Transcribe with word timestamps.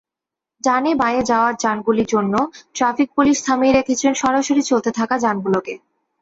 ডানে-বাঁয়ে 0.63 1.21
যাওয়ার 1.29 1.53
যানগুলোর 1.63 2.07
জন্য 2.13 2.33
traffic 2.75 3.09
police 3.17 3.37
থামিয়ে 3.45 3.75
রেখেছেন 3.77 4.11
সরাসরি 4.21 4.61
চলতে 4.69 4.89
থাকা 4.99 5.15
যানগুলোকে। 5.19 5.73